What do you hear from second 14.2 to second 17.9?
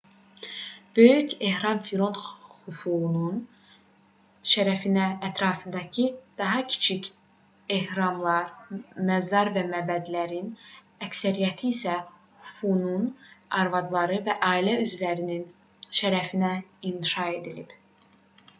və ailə üzvlərinin şərəfinə inşa edilib